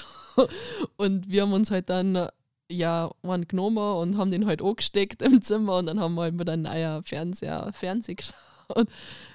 [0.98, 2.28] Und wir haben uns halt dann
[2.70, 6.36] ja einen genommen und haben den halt angesteckt im Zimmer und dann haben wir halt
[6.36, 8.88] mit einem neuen Fernseher Fernsehen geschaut.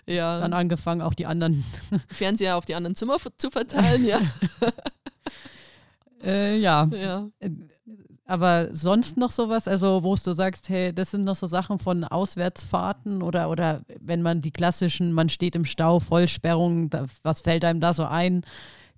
[0.06, 0.40] Ja.
[0.40, 1.64] Dann angefangen, auch die anderen
[2.08, 4.20] Fernseher auf die anderen Zimmer zu verteilen, ja.
[6.24, 6.88] äh, ja.
[6.92, 7.28] ja.
[8.26, 11.78] Äh, aber sonst noch sowas, also wo du sagst, hey, das sind noch so Sachen
[11.78, 17.40] von Auswärtsfahrten oder, oder wenn man die klassischen, man steht im Stau, Vollsperrung, da, was
[17.40, 18.42] fällt einem da so ein?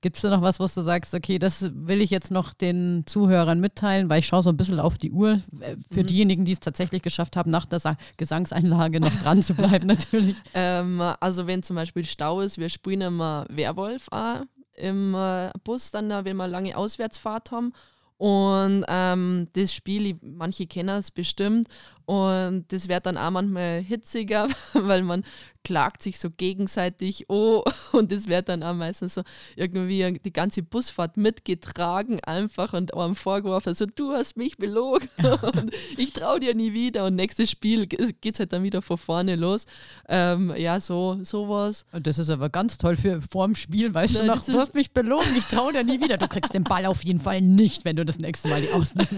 [0.00, 3.02] Gibt es da noch was, wo du sagst, okay, das will ich jetzt noch den
[3.06, 5.40] Zuhörern mitteilen, weil ich schaue so ein bisschen auf die Uhr.
[5.60, 6.06] Äh, für mhm.
[6.06, 10.36] diejenigen, die es tatsächlich geschafft haben, nach der Gesangseinlage noch dran zu bleiben, natürlich.
[10.54, 14.42] Ähm, also wenn zum Beispiel Stau ist, wir spielen immer Werwolf auch
[14.74, 17.72] im äh, Bus, dann, wenn wir lange Auswärtsfahrt haben.
[18.18, 21.68] Und ähm, das Spiel, manche kennen es bestimmt,
[22.08, 25.24] und das wird dann auch manchmal hitziger, weil man
[25.62, 29.22] klagt sich so gegenseitig oh und das wird dann auch meistens so
[29.56, 35.10] irgendwie die ganze Busfahrt mitgetragen einfach und einem vorgeworfen, also du hast mich belogen
[35.42, 38.96] und ich traue dir nie wieder und nächstes Spiel geht es halt dann wieder von
[38.96, 39.66] vorne los.
[40.08, 41.84] Ähm, ja, so sowas.
[41.92, 44.72] Und das ist aber ganz toll für vorm Spiel, weißt Nein, du noch, du hast
[44.72, 46.16] mich belogen, ich traue dir nie wieder.
[46.16, 49.12] Du kriegst den Ball auf jeden Fall nicht, wenn du das nächste Mal die ausnimmst.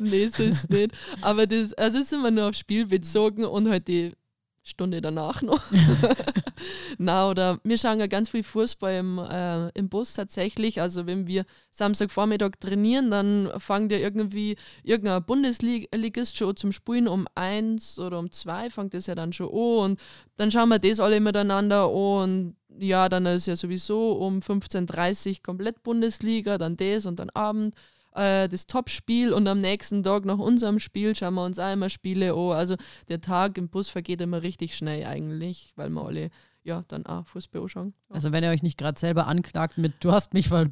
[0.00, 0.92] nee, so ist es nicht.
[1.22, 4.12] Aber das, also ist immer nur aufs Spiel bezogen und halt die
[4.62, 5.60] Stunde danach noch.
[6.98, 10.80] Na, oder wir schauen ja ganz viel Fußball im, äh, im Bus tatsächlich.
[10.80, 17.26] Also wenn wir Samstagvormittag trainieren, dann fangt ja irgendwie irgendein Bundesligist schon zum Spielen um
[17.34, 19.92] eins oder um zwei, fängt das ja dann schon an.
[19.92, 20.00] Und
[20.36, 21.90] dann schauen wir das alle miteinander an.
[21.90, 27.30] Und ja, dann ist ja sowieso um 15.30 Uhr komplett Bundesliga, dann das und dann
[27.30, 27.74] Abend
[28.14, 32.34] äh, das Top-Spiel und am nächsten Tag nach unserem Spiel schauen wir uns einmal Spiele
[32.34, 32.52] an.
[32.52, 32.76] Also
[33.08, 36.30] der Tag im Bus vergeht immer richtig schnell eigentlich, weil wir alle
[36.64, 37.94] ja, dann auch Fußball anschauen.
[38.08, 38.14] Ja.
[38.14, 40.66] Also wenn ihr euch nicht gerade selber anklagt mit, du hast mich ver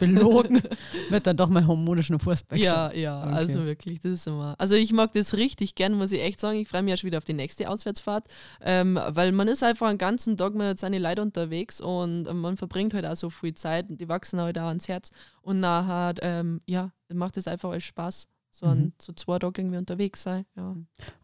[0.00, 0.62] belogen,
[1.10, 3.32] wird dann doch mal harmonischen Fußball Ja, ja, okay.
[3.32, 4.54] also wirklich, das ist immer.
[4.58, 6.58] Also ich mag das richtig gern, muss ich echt sagen.
[6.58, 8.24] Ich freue mich ja schon wieder auf die nächste Auswärtsfahrt,
[8.60, 12.94] ähm, weil man ist einfach einen ganzen Tag mit seinen Leuten unterwegs und man verbringt
[12.94, 15.10] halt auch so viel Zeit und die wachsen halt auch ans Herz
[15.42, 18.92] und nachher, ähm, ja, macht es einfach Spaß so an mhm.
[18.98, 20.46] so zwei Tage irgendwie unterwegs sein.
[20.56, 20.74] Ja.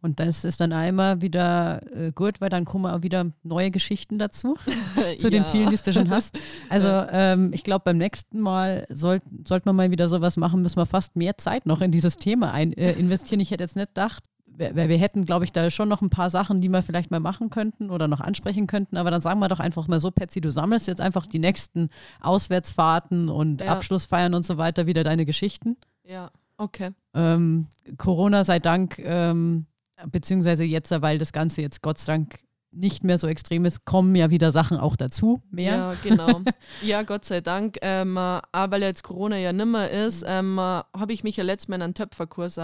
[0.02, 4.18] Und das ist dann einmal wieder äh, gut, weil dann kommen auch wieder neue Geschichten
[4.18, 4.56] dazu,
[5.18, 5.30] zu ja.
[5.30, 6.38] den vielen, die du schon hast.
[6.68, 10.76] Also ähm, ich glaube, beim nächsten Mal sollte sollt man mal wieder sowas machen, müssen
[10.76, 13.40] wir fast mehr Zeit noch in dieses Thema ein, äh, investieren.
[13.40, 16.28] Ich hätte jetzt nicht gedacht, wir, wir hätten, glaube ich, da schon noch ein paar
[16.28, 18.98] Sachen, die wir vielleicht mal machen könnten oder noch ansprechen könnten.
[18.98, 21.88] Aber dann sagen wir doch einfach mal so, Patsy, du sammelst jetzt einfach die nächsten
[22.20, 23.68] Auswärtsfahrten und ja.
[23.68, 25.78] Abschlussfeiern und so weiter wieder deine Geschichten.
[26.04, 26.30] Ja.
[26.62, 26.92] Okay.
[27.12, 27.66] Ähm,
[27.98, 29.66] Corona sei Dank, ähm,
[30.06, 32.38] beziehungsweise jetzt, weil das Ganze jetzt Gott sei Dank
[32.70, 35.74] nicht mehr so extrem ist, kommen ja wieder Sachen auch dazu, mehr.
[35.74, 36.40] Ja, genau.
[36.82, 37.78] ja, Gott sei Dank.
[37.82, 41.76] Ähm, aber weil jetzt Corona ja nimmer ist, ähm, habe ich mich ja letztes Mal
[41.76, 42.58] in einen Töpferkurs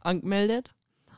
[0.00, 0.70] angemeldet.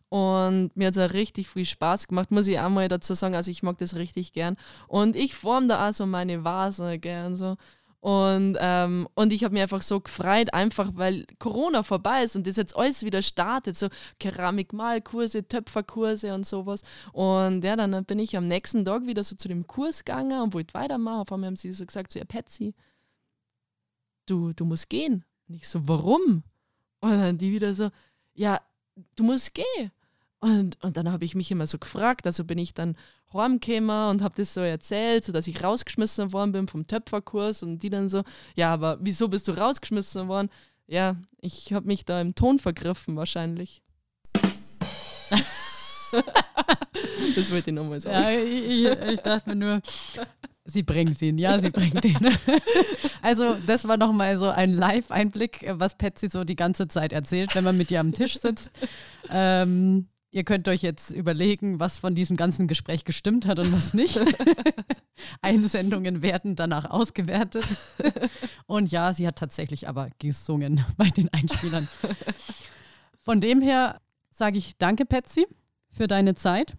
[0.08, 3.36] Und mir hat es richtig viel Spaß gemacht, muss ich auch mal dazu sagen.
[3.36, 4.56] Also ich mag das richtig gern.
[4.88, 7.36] Und ich forme da auch so meine Vase gern.
[7.36, 7.56] So.
[8.06, 12.46] Und, ähm, und ich habe mich einfach so gefreut, einfach weil Corona vorbei ist und
[12.46, 13.88] das jetzt alles wieder startet, so
[14.20, 16.82] Keramikmalkurse, Töpferkurse und sowas.
[17.12, 20.54] Und ja, dann bin ich am nächsten Tag wieder so zu dem Kurs gegangen und
[20.54, 21.22] wollte weitermachen.
[21.22, 22.76] Auf einmal haben sie so gesagt so, ihr Patsy,
[24.26, 25.24] du, du musst gehen.
[25.48, 26.44] Und ich so, warum?
[27.00, 27.90] Und dann die wieder so,
[28.34, 28.60] ja,
[29.16, 29.90] du musst gehen.
[30.46, 32.96] Und, und dann habe ich mich immer so gefragt, also bin ich dann
[33.32, 37.80] heimgekommen und habe das so erzählt, so dass ich rausgeschmissen worden bin vom Töpferkurs und
[37.80, 38.22] die dann so,
[38.54, 40.48] ja, aber wieso bist du rausgeschmissen worden?
[40.86, 43.82] Ja, ich habe mich da im Ton vergriffen wahrscheinlich.
[47.34, 48.14] das wollte ich nochmal sagen.
[48.14, 49.82] Ja, ich, ich, dachte mir nur,
[50.64, 52.18] sie bringt ihn, ja, sie bringt ihn.
[53.20, 57.64] Also das war nochmal so ein Live-Einblick, was Patsy so die ganze Zeit erzählt, wenn
[57.64, 58.70] man mit ihr am Tisch sitzt.
[59.28, 63.94] Ähm, ihr könnt euch jetzt überlegen, was von diesem ganzen Gespräch gestimmt hat und was
[63.94, 64.18] nicht.
[65.40, 67.64] Einsendungen werden danach ausgewertet.
[68.66, 71.88] Und ja, sie hat tatsächlich aber gesungen bei den Einspielern.
[73.22, 74.00] Von dem her
[74.30, 75.46] sage ich danke, Patsy,
[75.90, 76.76] für deine Zeit.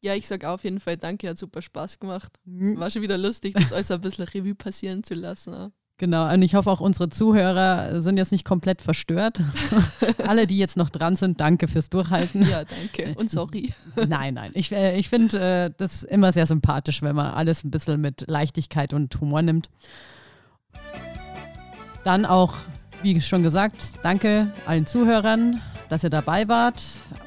[0.00, 2.32] Ja, ich sage auf jeden Fall danke, hat super Spaß gemacht.
[2.44, 5.72] War schon wieder lustig, das alles ein bisschen Revue passieren zu lassen.
[6.00, 9.38] Genau, und ich hoffe auch unsere Zuhörer sind jetzt nicht komplett verstört.
[10.26, 12.48] Alle, die jetzt noch dran sind, danke fürs Durchhalten.
[12.48, 13.74] Ja, danke und sorry.
[14.08, 17.70] Nein, nein, ich, äh, ich finde äh, das immer sehr sympathisch, wenn man alles ein
[17.70, 19.68] bisschen mit Leichtigkeit und Humor nimmt.
[22.02, 22.54] Dann auch,
[23.02, 26.80] wie schon gesagt, danke allen Zuhörern dass ihr dabei wart.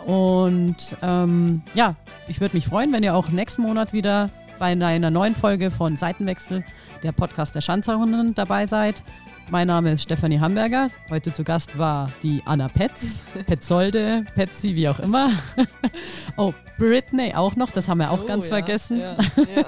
[0.06, 1.96] Und ähm, ja,
[2.30, 5.98] ich würde mich freuen, wenn ihr auch nächsten Monat wieder bei einer neuen Folge von
[5.98, 6.64] Seitenwechsel,
[7.04, 9.04] der Podcast der Schanzerinnen, dabei seid.
[9.52, 10.90] Mein Name ist Stefanie Hamburger.
[11.10, 15.32] Heute zu Gast war die Anna Petz, Petzolde, Petzi, wie auch immer.
[16.38, 19.00] oh, Britney auch noch, das haben wir auch oh, ganz ja, vergessen.
[19.02, 19.12] Ja,
[19.56, 19.66] ja.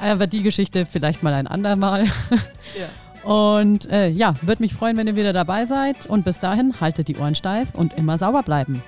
[0.00, 2.06] Aber die Geschichte vielleicht mal ein andermal.
[3.24, 6.06] Und äh, ja, würde mich freuen, wenn ihr wieder dabei seid.
[6.06, 8.82] Und bis dahin haltet die Ohren steif und immer sauber bleiben.